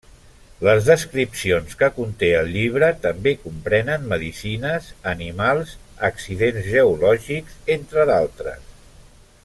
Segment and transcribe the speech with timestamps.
[0.67, 5.75] Les descripcions que conté el llibre també comprenen medicines, animals,
[6.09, 8.67] accidents geològics, entre d'altres.